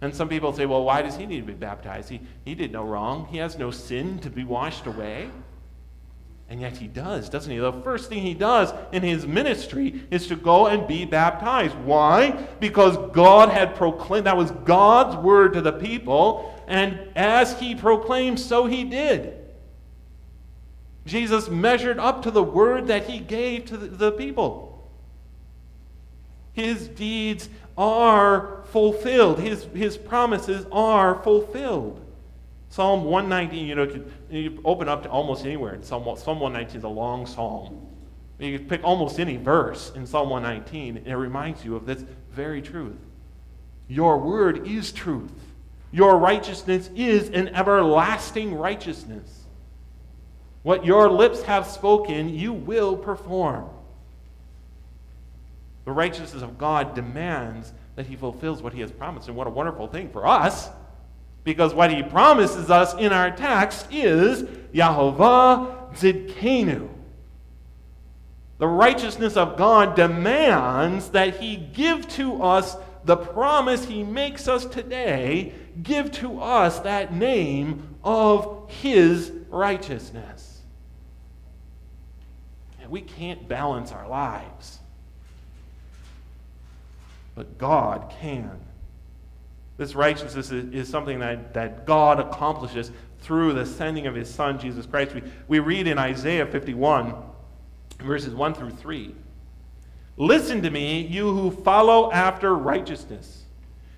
And 0.00 0.14
some 0.14 0.28
people 0.28 0.52
say, 0.52 0.64
well, 0.64 0.84
why 0.84 1.02
does 1.02 1.16
he 1.16 1.26
need 1.26 1.40
to 1.40 1.46
be 1.46 1.52
baptized? 1.52 2.08
He, 2.08 2.20
he 2.44 2.54
did 2.54 2.72
no 2.72 2.84
wrong. 2.84 3.26
He 3.26 3.38
has 3.38 3.58
no 3.58 3.70
sin 3.70 4.18
to 4.20 4.30
be 4.30 4.44
washed 4.44 4.86
away. 4.86 5.28
And 6.50 6.60
yet 6.60 6.76
he 6.76 6.88
does, 6.88 7.28
doesn't 7.28 7.50
he? 7.50 7.58
The 7.58 7.72
first 7.72 8.08
thing 8.08 8.22
he 8.22 8.34
does 8.34 8.74
in 8.90 9.04
his 9.04 9.24
ministry 9.24 10.02
is 10.10 10.26
to 10.26 10.36
go 10.36 10.66
and 10.66 10.84
be 10.86 11.04
baptized. 11.04 11.76
Why? 11.76 12.32
Because 12.58 12.96
God 13.12 13.50
had 13.50 13.76
proclaimed, 13.76 14.26
that 14.26 14.36
was 14.36 14.50
God's 14.50 15.16
word 15.16 15.52
to 15.52 15.62
the 15.62 15.72
people, 15.72 16.60
and 16.66 16.98
as 17.14 17.58
he 17.60 17.76
proclaimed, 17.76 18.40
so 18.40 18.66
he 18.66 18.82
did. 18.82 19.38
Jesus 21.06 21.48
measured 21.48 22.00
up 22.00 22.22
to 22.24 22.32
the 22.32 22.42
word 22.42 22.88
that 22.88 23.08
he 23.08 23.20
gave 23.20 23.66
to 23.66 23.76
the 23.76 24.10
people. 24.10 24.90
His 26.52 26.88
deeds 26.88 27.48
are 27.78 28.64
fulfilled, 28.66 29.38
his, 29.38 29.68
his 29.72 29.96
promises 29.96 30.66
are 30.72 31.22
fulfilled. 31.22 32.04
Psalm 32.70 33.04
119, 33.04 33.66
you 33.66 33.74
know, 33.74 34.04
you 34.30 34.60
open 34.64 34.88
up 34.88 35.02
to 35.02 35.10
almost 35.10 35.44
anywhere 35.44 35.74
in 35.74 35.82
Psalm, 35.82 36.04
Psalm 36.16 36.38
119 36.38 36.78
is 36.78 36.84
a 36.84 36.88
long 36.88 37.26
psalm. 37.26 37.86
You 38.38 38.58
can 38.58 38.68
pick 38.68 38.84
almost 38.84 39.18
any 39.18 39.36
verse 39.36 39.92
in 39.96 40.06
Psalm 40.06 40.30
119, 40.30 40.98
and 40.98 41.06
it 41.06 41.16
reminds 41.16 41.64
you 41.64 41.74
of 41.74 41.84
this 41.84 42.04
very 42.30 42.62
truth. 42.62 42.96
Your 43.88 44.18
word 44.18 44.68
is 44.68 44.92
truth. 44.92 45.32
Your 45.90 46.16
righteousness 46.16 46.88
is 46.94 47.28
an 47.30 47.48
everlasting 47.48 48.54
righteousness. 48.54 49.46
What 50.62 50.84
your 50.84 51.10
lips 51.10 51.42
have 51.42 51.66
spoken, 51.66 52.28
you 52.28 52.52
will 52.52 52.96
perform. 52.96 53.68
The 55.84 55.92
righteousness 55.92 56.42
of 56.42 56.56
God 56.56 56.94
demands 56.94 57.72
that 57.96 58.06
he 58.06 58.14
fulfills 58.14 58.62
what 58.62 58.72
he 58.72 58.80
has 58.80 58.92
promised. 58.92 59.26
And 59.26 59.36
what 59.36 59.48
a 59.48 59.50
wonderful 59.50 59.88
thing 59.88 60.08
for 60.10 60.24
us 60.24 60.70
because 61.44 61.74
what 61.74 61.92
he 61.92 62.02
promises 62.02 62.70
us 62.70 62.94
in 62.94 63.12
our 63.12 63.30
text 63.30 63.86
is 63.90 64.42
Yahovah 64.72 65.94
Tzidkenu. 65.94 66.88
The 68.58 68.68
righteousness 68.68 69.36
of 69.36 69.56
God 69.56 69.96
demands 69.96 71.10
that 71.10 71.40
he 71.40 71.56
give 71.56 72.06
to 72.08 72.42
us 72.42 72.76
the 73.04 73.16
promise 73.16 73.86
he 73.86 74.02
makes 74.02 74.48
us 74.48 74.66
today, 74.66 75.54
give 75.82 76.12
to 76.12 76.40
us 76.40 76.80
that 76.80 77.14
name 77.14 77.96
of 78.04 78.70
his 78.70 79.32
righteousness. 79.48 80.60
And 82.82 82.90
we 82.90 83.00
can't 83.00 83.48
balance 83.48 83.92
our 83.92 84.06
lives. 84.06 84.78
But 87.34 87.56
God 87.56 88.12
can. 88.20 88.60
This 89.80 89.94
righteousness 89.94 90.52
is, 90.52 90.74
is 90.74 90.88
something 90.90 91.20
that, 91.20 91.54
that 91.54 91.86
God 91.86 92.20
accomplishes 92.20 92.92
through 93.20 93.54
the 93.54 93.64
sending 93.64 94.06
of 94.06 94.14
his 94.14 94.28
Son, 94.28 94.58
Jesus 94.58 94.84
Christ. 94.84 95.14
We, 95.14 95.22
we 95.48 95.58
read 95.58 95.86
in 95.86 95.96
Isaiah 95.96 96.44
51, 96.44 97.14
verses 98.00 98.34
1 98.34 98.52
through 98.52 98.72
3. 98.72 99.14
Listen 100.18 100.60
to 100.60 100.70
me, 100.70 101.00
you 101.06 101.32
who 101.32 101.50
follow 101.50 102.12
after 102.12 102.54
righteousness, 102.54 103.44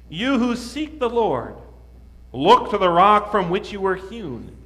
you 0.08 0.38
who 0.38 0.54
seek 0.54 1.00
the 1.00 1.10
Lord. 1.10 1.56
Look 2.32 2.70
to 2.70 2.78
the 2.78 2.88
rock 2.88 3.32
from 3.32 3.50
which 3.50 3.72
you 3.72 3.80
were 3.80 3.96
hewn, 3.96 4.56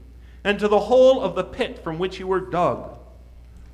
and 0.44 0.58
to 0.58 0.68
the 0.68 0.80
hole 0.80 1.23
of 1.23 1.35
the 1.35 1.44
pit 1.44 1.82
from 1.82 1.99
which 1.99 2.20
you 2.20 2.26
were 2.26 2.40
dug. 2.40 2.94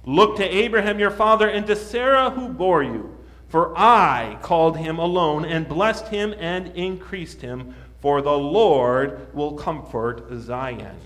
Look 0.07 0.37
to 0.37 0.45
Abraham 0.45 1.01
your 1.01 1.11
father 1.11 1.49
and 1.49 1.67
to 1.67 1.75
Sarah 1.75 2.31
who 2.31 2.51
bore 2.51 2.85
you. 2.85 3.19
For 3.53 3.77
I 3.77 4.39
called 4.41 4.79
him 4.79 4.99
alone 4.99 5.45
and 5.45 5.69
blessed 5.69 6.09
him 6.09 6.35
and 6.39 6.69
increased 6.69 7.43
him, 7.43 7.75
for 8.01 8.23
the 8.23 8.33
Lord 8.33 9.29
will 9.35 9.53
comfort 9.53 10.27
Zion. 10.39 10.97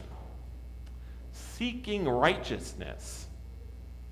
Seeking 1.32 2.08
righteousness 2.08 3.26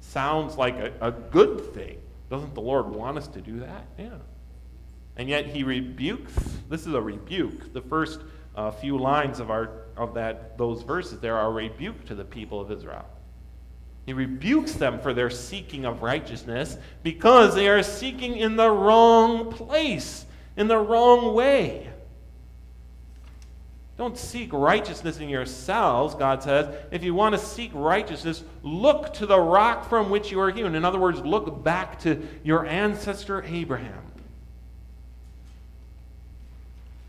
sounds 0.01 0.57
like 0.57 0.75
a, 0.75 0.93
a 1.01 1.13
good 1.13 1.73
thing. 1.75 2.01
Doesn't 2.29 2.57
the 2.57 2.61
Lord 2.61 2.87
want 2.87 3.19
us 3.19 3.29
to 3.29 3.41
do 3.41 3.61
that? 3.61 3.87
Yeah. 3.97 4.19
And 5.17 5.29
yet 5.29 5.47
he 5.47 5.63
rebukes. 5.63 6.35
This 6.69 6.89
is 6.89 6.95
a 6.95 7.01
rebuke. 7.01 7.73
The 7.73 7.83
first 7.83 8.19
uh, 8.57 8.73
few 8.73 8.99
lines 8.99 9.39
of 9.39 9.53
our 9.53 9.71
of 9.97 10.15
that 10.15 10.59
those 10.59 10.83
verses 10.83 11.21
there 11.21 11.37
are 11.37 11.47
a 11.47 11.53
rebuke 11.53 12.05
to 12.07 12.17
the 12.17 12.25
people 12.25 12.61
of 12.61 12.73
Israel. 12.73 13.07
He 14.07 14.13
rebukes 14.13 14.73
them 14.73 15.01
for 15.01 15.15
their 15.15 15.31
seeking 15.31 15.87
of 15.87 16.03
righteousness 16.03 16.77
because 17.03 17.55
they 17.55 17.69
are 17.69 17.83
seeking 17.83 18.37
in 18.37 18.57
the 18.57 18.71
wrong 18.71 19.51
place, 19.51 20.27
in 20.57 20.69
the 20.69 20.79
wrong 20.79 21.35
way. 21.35 21.89
Don't 23.97 24.19
seek 24.19 24.53
righteousness 24.53 25.19
in 25.19 25.29
yourselves, 25.29 26.17
God 26.17 26.43
says. 26.43 26.75
If 26.91 27.05
you 27.05 27.15
want 27.15 27.35
to 27.35 27.41
seek 27.41 27.71
righteousness, 27.73 28.43
look 28.63 29.15
to 29.15 29.27
the 29.27 29.39
rock 29.39 29.89
from 29.89 30.11
which 30.11 30.33
you 30.33 30.41
are 30.41 30.51
hewn. 30.51 30.75
In 30.75 30.85
other 30.85 30.99
words, 30.99 31.21
look 31.21 31.63
back 31.63 32.01
to 32.01 32.27
your 32.43 32.67
ancestor 32.67 33.45
Abraham. 33.45 34.03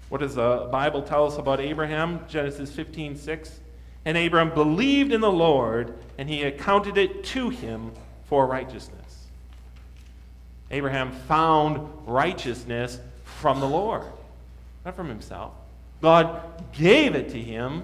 What 0.10 0.22
does 0.22 0.36
the 0.36 0.70
Bible 0.72 1.02
tell 1.02 1.26
us 1.26 1.38
about 1.38 1.60
Abraham? 1.60 2.20
Genesis 2.30 2.72
15 2.72 3.18
6. 3.18 3.60
And 4.06 4.16
Abraham 4.18 4.54
believed 4.54 5.12
in 5.12 5.20
the 5.20 5.32
Lord, 5.32 5.94
and 6.18 6.30
he 6.30 6.44
accounted 6.44 6.98
it 6.98 7.24
to 7.26 7.50
him 7.50 7.92
for 8.26 8.46
righteousness. 8.46 9.26
Abraham 10.72 11.12
found 11.12 11.90
righteousness 12.06 13.00
from 13.24 13.60
the 13.60 13.68
Lord, 13.68 14.04
not 14.86 14.96
from 14.96 15.10
himself. 15.10 15.54
God 16.02 16.42
gave 16.72 17.16
it 17.16 17.30
to 17.30 17.42
him 17.42 17.84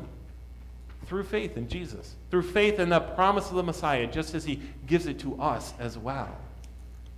through 1.07 1.23
faith 1.23 1.57
in 1.57 1.67
Jesus, 1.67 2.15
through 2.29 2.43
faith 2.43 2.79
in 2.79 2.89
the 2.89 2.99
promise 2.99 3.49
of 3.49 3.55
the 3.55 3.63
Messiah, 3.63 4.07
just 4.07 4.33
as 4.33 4.45
he 4.45 4.61
gives 4.87 5.07
it 5.07 5.19
to 5.19 5.39
us 5.41 5.73
as 5.79 5.97
well. 5.97 6.35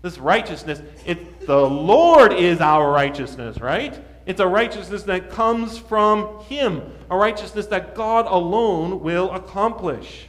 This 0.03 0.17
righteousness, 0.17 0.81
it, 1.05 1.47
the 1.47 1.65
Lord 1.65 2.33
is 2.33 2.59
our 2.59 2.91
righteousness, 2.91 3.61
right? 3.61 3.97
It's 4.25 4.41
a 4.41 4.47
righteousness 4.47 5.03
that 5.03 5.29
comes 5.29 5.77
from 5.77 6.41
Him, 6.41 6.81
a 7.09 7.15
righteousness 7.15 7.67
that 7.67 7.95
God 7.95 8.25
alone 8.27 8.99
will 8.99 9.31
accomplish. 9.31 10.27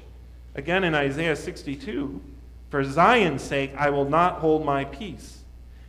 Again 0.55 0.85
in 0.85 0.95
Isaiah 0.95 1.35
62 1.35 2.23
For 2.71 2.85
Zion's 2.85 3.43
sake, 3.43 3.73
I 3.77 3.91
will 3.91 4.09
not 4.09 4.39
hold 4.39 4.65
my 4.65 4.85
peace, 4.85 5.41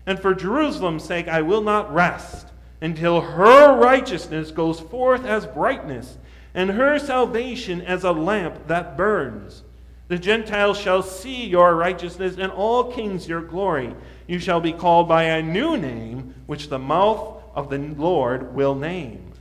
and 0.07 0.19
for 0.19 0.33
Jerusalem's 0.33 1.03
sake, 1.03 1.27
I 1.27 1.43
will 1.43 1.61
not 1.61 1.93
rest 1.93 2.47
until 2.81 3.21
her 3.21 3.79
righteousness 3.79 4.49
goes 4.49 4.79
forth 4.79 5.25
as 5.25 5.45
brightness, 5.45 6.17
and 6.55 6.71
her 6.71 6.97
salvation 6.97 7.83
as 7.83 8.03
a 8.03 8.11
lamp 8.11 8.65
that 8.65 8.97
burns. 8.97 9.61
The 10.07 10.19
Gentiles 10.19 10.79
shall 10.79 11.01
see 11.01 11.45
your 11.45 11.75
righteousness, 11.75 12.37
and 12.37 12.51
all 12.51 12.91
kings 12.91 13.27
your 13.27 13.41
glory. 13.41 13.95
You 14.27 14.39
shall 14.39 14.59
be 14.59 14.71
called 14.71 15.07
by 15.07 15.23
a 15.23 15.41
new 15.41 15.77
name, 15.77 16.35
which 16.45 16.69
the 16.69 16.77
mouth 16.77 17.41
of 17.55 17.69
the 17.69 17.79
Lord 17.79 18.53
will 18.53 18.75
name. 18.75 19.31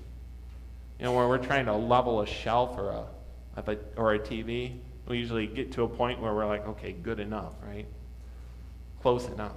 You 0.98 1.06
know, 1.06 1.12
when 1.12 1.28
we're 1.28 1.38
trying 1.38 1.66
to 1.66 1.74
level 1.74 2.22
a 2.22 2.26
shelf 2.26 2.78
or 2.78 3.04
a, 3.56 3.76
or 3.96 4.14
a 4.14 4.18
TV, 4.18 4.72
we 5.06 5.18
usually 5.18 5.46
get 5.46 5.72
to 5.72 5.82
a 5.82 5.88
point 5.88 6.20
where 6.20 6.32
we're 6.32 6.46
like, 6.46 6.66
okay, 6.66 6.92
good 6.92 7.20
enough, 7.20 7.52
right? 7.66 7.86
Close 9.02 9.26
enough. 9.26 9.56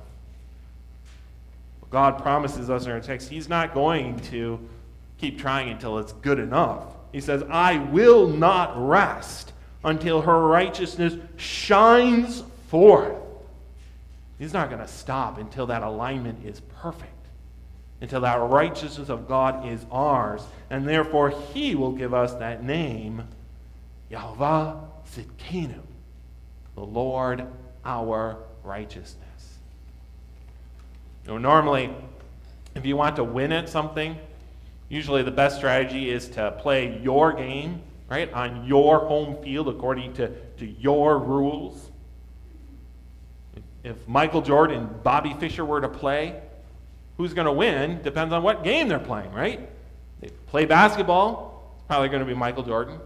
But 1.79 1.89
God 1.89 2.21
promises 2.21 2.69
us 2.69 2.85
in 2.85 2.91
our 2.91 2.99
text, 2.99 3.29
He's 3.29 3.47
not 3.47 3.73
going 3.73 4.19
to 4.31 4.59
keep 5.17 5.39
trying 5.39 5.69
until 5.69 5.99
it's 5.99 6.11
good 6.11 6.39
enough. 6.39 6.83
He 7.13 7.21
says, 7.21 7.43
I 7.49 7.77
will 7.77 8.27
not 8.27 8.73
rest 8.75 9.53
until 9.87 10.21
her 10.21 10.47
righteousness 10.47 11.15
shines 11.37 12.43
forth. 12.67 13.15
He's 14.37 14.53
not 14.53 14.69
going 14.69 14.81
to 14.81 14.87
stop 14.87 15.39
until 15.39 15.65
that 15.67 15.81
alignment 15.81 16.45
is 16.45 16.59
perfect 16.81 17.17
until 18.01 18.21
that 18.21 18.35
righteousness 18.35 19.09
of 19.09 19.27
God 19.27 19.67
is 19.67 19.85
ours. 19.91 20.43
And 20.69 20.87
therefore, 20.87 21.29
He 21.53 21.75
will 21.75 21.91
give 21.91 22.13
us 22.13 22.33
that 22.35 22.63
name, 22.63 23.23
Yahweh 24.09 24.73
Tsidkenu, 25.11 25.81
the 26.75 26.83
Lord 26.83 27.45
our 27.83 28.37
righteousness. 28.63 29.57
You 31.25 31.33
know, 31.33 31.37
normally, 31.37 31.93
if 32.75 32.85
you 32.85 32.95
want 32.95 33.15
to 33.15 33.23
win 33.23 33.51
at 33.51 33.67
something, 33.67 34.17
usually 34.89 35.23
the 35.23 35.31
best 35.31 35.57
strategy 35.57 36.09
is 36.09 36.27
to 36.29 36.51
play 36.59 36.99
your 37.01 37.33
game, 37.33 37.81
right, 38.09 38.31
on 38.33 38.65
your 38.65 38.99
home 38.99 39.41
field 39.43 39.67
according 39.67 40.13
to, 40.13 40.29
to 40.57 40.65
your 40.65 41.19
rules. 41.19 41.91
If 43.83 44.07
Michael 44.07 44.41
Jordan 44.41 44.77
and 44.77 45.03
Bobby 45.03 45.35
Fischer 45.39 45.65
were 45.65 45.81
to 45.81 45.89
play, 45.89 46.41
who's 47.17 47.33
going 47.33 47.45
to 47.45 47.51
win 47.51 48.01
depends 48.01 48.33
on 48.33 48.43
what 48.43 48.63
game 48.63 48.87
they're 48.87 48.99
playing, 48.99 49.31
right? 49.31 49.69
They 50.21 50.29
play 50.47 50.65
basketball, 50.65 51.73
it's 51.75 51.83
probably 51.83 52.09
going 52.09 52.21
to 52.21 52.25
be 52.25 52.33
Michael 52.33 52.63
Jordan. 52.63 52.99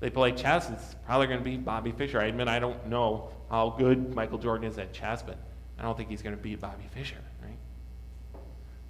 They 0.00 0.10
play 0.10 0.32
chess, 0.32 0.68
it's 0.70 0.94
probably 1.06 1.26
going 1.26 1.38
to 1.38 1.44
be 1.44 1.56
Bobby 1.56 1.92
Fischer. 1.92 2.20
I 2.20 2.26
admit 2.26 2.48
I 2.48 2.58
don't 2.58 2.86
know 2.86 3.30
how 3.50 3.70
good 3.70 4.14
Michael 4.14 4.38
Jordan 4.38 4.68
is 4.68 4.78
at 4.78 4.92
chess, 4.92 5.22
but 5.22 5.38
I 5.78 5.82
don't 5.82 5.96
think 5.96 6.10
he's 6.10 6.22
going 6.22 6.36
to 6.36 6.42
beat 6.42 6.60
Bobby 6.60 6.84
Fischer, 6.92 7.16
right? 7.42 7.56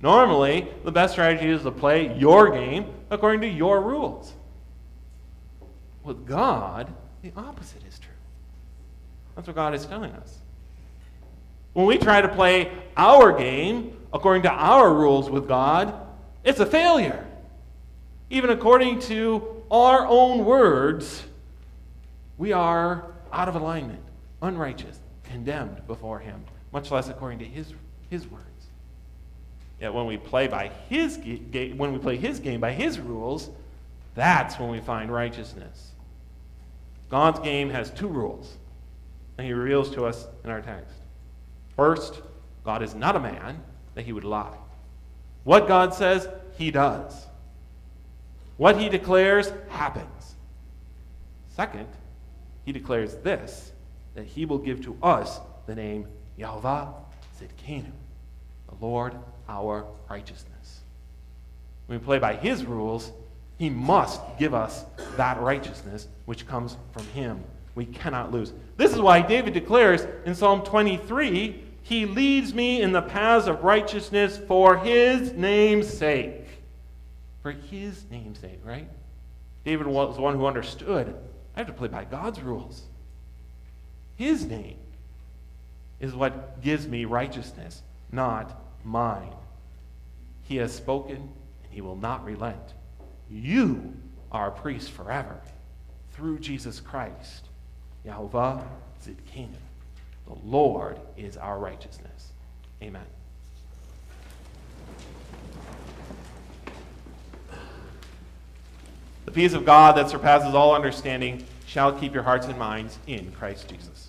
Normally, 0.01 0.69
the 0.85 0.93
best 0.93 1.13
strategy 1.13 1.49
is 1.49 1.63
to 1.63 1.71
play 1.71 2.17
your 2.19 2.51
game 2.51 2.93
according 3.11 3.41
to 3.43 3.49
your 3.49 3.81
rules. 3.81 4.35
With 6.07 6.25
God, 6.25 6.95
the 7.23 7.33
opposite 7.37 7.83
is 7.85 7.99
true. 7.99 8.13
That's 9.35 9.49
what 9.49 9.57
God 9.57 9.75
is 9.75 9.85
telling 9.85 10.13
us. 10.13 10.39
When 11.73 11.85
we 11.85 11.99
try 11.99 12.21
to 12.21 12.29
play 12.29 12.71
our 12.97 13.37
game 13.37 13.97
according 14.13 14.45
to 14.45 14.51
our 14.51 14.95
rules 14.95 15.29
with 15.29 15.49
God, 15.49 15.93
it's 16.45 16.61
a 16.61 16.65
failure. 16.65 17.27
Even 18.31 18.51
according 18.51 19.01
to 19.01 19.65
our 19.69 20.07
own 20.07 20.45
words, 20.45 21.25
we 22.39 22.53
are 22.53 23.11
out 23.33 23.49
of 23.49 23.57
alignment, 23.57 24.03
unrighteous, 24.41 25.01
condemned 25.25 25.89
before 25.89 26.21
Him, 26.21 26.45
much 26.73 26.93
less 26.93 27.09
according 27.09 27.41
to 27.41 27.45
His, 27.45 27.75
his 28.11 28.29
words. 28.29 28.45
Yet 29.81 29.93
when 29.93 30.07
we 30.07 30.19
play 30.19 30.47
by 30.47 30.71
His 30.89 31.19
when 31.19 31.93
we 31.93 31.99
play 31.99 32.17
His 32.17 32.39
game 32.39 32.61
by 32.61 32.73
His 32.73 33.01
rules, 33.01 33.51
that's 34.15 34.57
when 34.61 34.71
we 34.71 34.79
find 34.79 35.13
righteousness. 35.13 35.91
God's 37.09 37.41
game 37.41 37.71
has 37.71 37.91
two 37.91 38.09
rules, 38.09 38.57
and 39.39 39.47
He 39.47 39.53
reveals 39.53 39.91
to 39.91 40.05
us 40.05 40.27
in 40.45 40.51
our 40.51 40.61
text. 40.61 40.97
First, 41.77 42.23
God 42.65 42.83
is 42.83 42.95
not 42.95 43.17
a 43.17 43.21
man, 43.21 43.63
that 43.97 44.05
he 44.05 44.13
would 44.13 44.25
lie. 44.25 44.57
What 45.43 45.67
God 45.67 45.93
says, 45.93 46.29
he 46.57 46.71
does. 46.71 47.27
What 48.57 48.79
he 48.79 48.89
declares 48.89 49.53
happens. 49.69 50.37
Second, 51.49 51.89
he 52.65 52.73
declares 52.73 53.17
this 53.17 53.73
that 54.15 54.25
he 54.25 54.47
will 54.47 54.59
give 54.59 54.83
to 54.83 54.97
us 55.03 55.41
the 55.67 55.75
name 55.75 56.07
Yahweh 56.37 56.87
Tsidkenu, 57.39 57.93
the 58.69 58.85
Lord 58.85 59.15
our 59.49 59.87
righteousness. 60.09 60.81
When 61.87 61.99
we 61.99 62.05
play 62.05 62.19
by 62.19 62.35
his 62.35 62.65
rules, 62.65 63.13
he 63.59 63.71
must 63.71 64.21
give 64.39 64.55
us 64.55 64.85
that 65.17 65.41
righteousness 65.41 66.09
which 66.27 66.47
comes 66.47 66.77
from 66.93 67.07
him. 67.09 67.43
We 67.75 67.87
cannot 67.87 68.33
lose. 68.33 68.53
This 68.77 68.93
is 68.93 69.01
why 69.01 69.23
David 69.23 69.55
declares 69.55 70.07
in 70.25 70.35
Psalm 70.35 70.63
23 70.63 71.63
he 71.83 72.05
leads 72.05 72.53
me 72.53 72.83
in 72.83 72.91
the 72.91 73.03
paths 73.03 73.47
of 73.47 73.63
righteousness 73.63 74.37
for 74.49 74.77
his 74.77 75.33
name's 75.33 75.87
sake. 75.89 76.47
For 77.43 77.53
his 77.53 78.05
name's 78.11 78.41
sake, 78.41 78.59
right? 78.65 78.89
David 79.65 79.87
was 79.87 80.19
one 80.19 80.35
who 80.35 80.47
understood 80.47 81.15
I 81.55 81.61
have 81.61 81.69
to 81.69 81.73
play 81.73 81.89
by 81.89 82.05
God's 82.05 82.41
rules. 82.41 82.83
His 84.17 84.45
name. 84.45 84.77
is 85.99 86.15
what 86.15 86.61
gives 86.61 86.87
me 86.87 87.07
righteousness, 87.07 87.83
not 88.13 88.61
mine. 88.85 89.33
He 90.43 90.57
has 90.57 90.75
spoken, 90.75 91.17
and 91.17 91.73
he 91.73 91.81
will 91.81 91.97
not 91.97 92.25
relent. 92.25 92.75
You 93.31 93.95
are 94.31 94.49
a 94.49 94.53
priest 94.53 94.91
forever 94.91 95.41
through 96.13 96.39
Jesus 96.39 96.81
Christ. 96.81 97.49
Yahovah 98.07 98.65
Tsidkenu. 99.03 99.49
The 100.27 100.37
Lord 100.45 100.99
is 101.17 101.37
our 101.37 101.59
righteousness. 101.59 102.33
Amen. 102.83 103.07
The 109.25 109.33
peace 109.33 109.55
of 109.55 109.65
God 109.65 109.97
that 109.97 110.09
surpasses 110.09 110.55
all 110.55 110.75
understanding 110.75 111.45
shall 111.67 111.93
keep 111.93 112.15
your 112.15 112.23
hearts 112.23 112.47
and 112.47 112.59
minds 112.59 112.99
in 113.07 113.33
Christ 113.33 113.69
Jesus. 113.69 114.06